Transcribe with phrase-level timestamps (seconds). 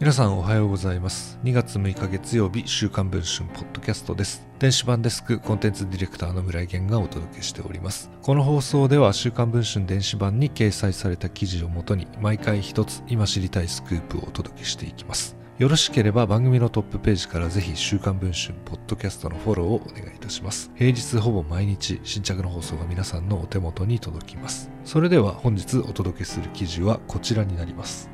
[0.00, 1.38] 皆さんおはようございます。
[1.44, 4.48] 2月6日月曜日週刊文春ポッドキャストです。
[4.58, 8.10] 電子版デスクコンテンツディレクターの村井源がお届けしております。
[8.22, 15.36] この放送では週刊文春電子版に掲載された記事をもとに毎回一つ今知りたいスクープをお届けしていきます。
[15.58, 20.70] よろしければ番組のトップページからぜひ週刊文春ポッドキャストのフォローをお願いいたします。
[20.76, 24.70] 平日ほぼ毎日新着の放送が皆さんのお手元に届きます。
[24.86, 28.08] それでは本日お届けする記事はこちらになります。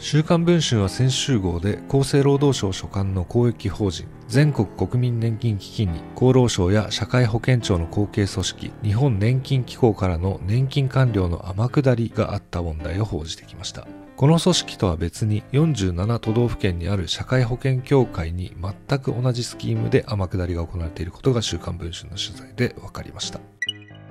[0.00, 13.88] 週刊文春は先週号で厚生労働省所管の公益法人全国国民年金基金に厚労省や社会保険庁の後継組織日本年金機構からの年金官僚の天下りがあった問題を報じてきました。
[14.16, 18.52] この組織とは別に47都道府県にある社会保険協会に
[18.88, 23.40] 全く同じスキームで天下りが行われていることが週刊文春の取材で分かりました。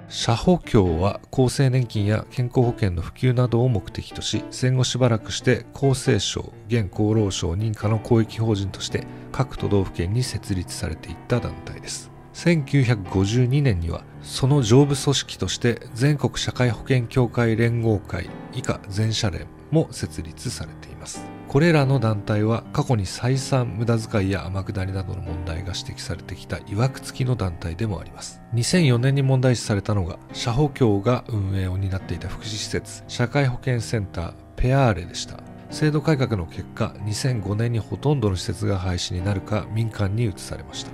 [0.09, 12.09] 社保協は厚生年金や健康保険の普及などを目的とし戦後しばらくして厚生省現厚労省認可の公益法人として各都道府県に設立されていった団体です。
[12.33, 21.36] 1952年にはその上部組織として全国社会保険協会連合会以下全社連も設立されています。
[21.57, 28.39] これらの団体は過去に再三無駄遣いや天下りなどの問題が指摘されてきた曰く付きの団体でもあります。
[28.53, 35.39] 2004年に問題視されたのが社保協が運営を担っていた福祉施設社会保険センターペアーレでした。
[35.71, 40.91] 制度改革の結果2005年にほとんどの施設が廃止になるか民間に移されました。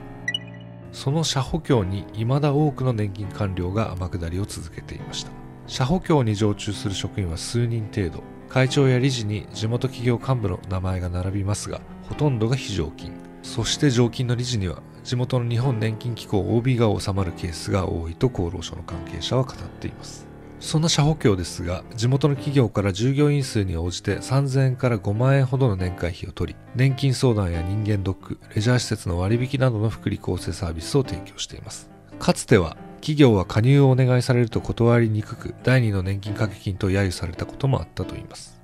[0.94, 5.32] その社保協に未だ多くの年金官僚が天下りを続けていました。
[5.68, 8.24] 社保協に常駐する職員は数人程度。
[8.54, 13.12] 会長や理事に地元企業幹部の名前が並びますがほとんどが非常勤。
[13.42, 20.28] そして常勤の理事には地元の日本年金機構 OB が収まるケースが多いと厚労省の関係者は語っています。
[20.60, 31.90] そんな社保協ですが地元の企業から従業員数に応じて3000円から5万円ほどの年会費を取り年金相談や人間ドックレジャー施設の割引などの福利厚生サービスを提供しています。
[32.20, 38.62] かつては企業は加入をお願いされると断りにくく第2の年金掛け金と揶揄されたこともあったといいます。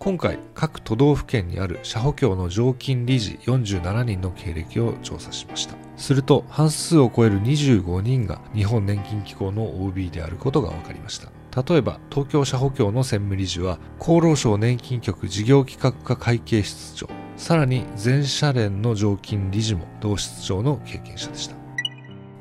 [0.00, 5.76] 今回各都道府県にある社保協の常勤理事47人の経歴を調査しました。
[5.96, 11.30] すると半数を超える25人が日本年金機構の OB であることが分かりました。
[11.62, 17.08] 例えば東京社保協の専務理事は厚労省年金局事業企画課会計室長。
[17.36, 21.63] さらに全社連の常勤理事も同室長の経験者でした。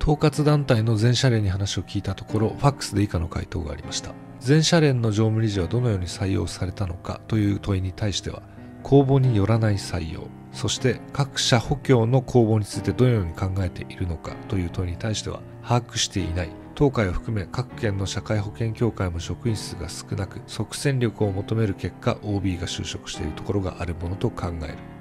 [0.03, 4.13] 統括団体の全社連に話を聞いたところファックスで以下の回答がありました。
[4.41, 8.43] 全社連の常務理事はどのように採用されたのかという問いに対しては
[8.83, 16.49] 公募によらない採用そして各社保協の公募についてどのように考えているのかという問いに対しては把握していない。
[16.75, 24.92] 当会を含め各県の社会保険協会も職員数が少なく即戦力を求める結果 OB が就職しているところがあるものと考える。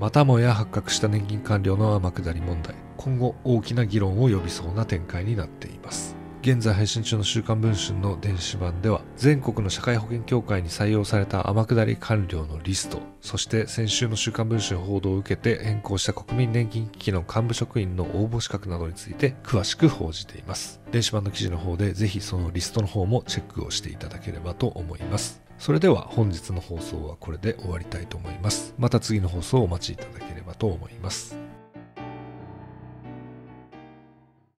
[0.00, 2.74] またもや発覚した年金官僚の天下り問題。
[2.96, 6.19] 今後大きな議論を呼びそうな展開になっています。
[6.42, 20.80] 現在配信中の週刊文春の電子版では全国の社会保険協会に採用された天下り官僚のリストそして先週の週刊文春報道を受けて変更した国民年金機器の幹部職員の応募資格などについて詳しく報じています。
[20.90, 25.42] 電子版の記事の方でぜひそのリストの方もチェックをしていただければと思います。
[25.58, 28.74] それでは本日の放送はこれで終わりたいと思います。
[28.78, 31.36] また次の放送をお待ちいただければと思います。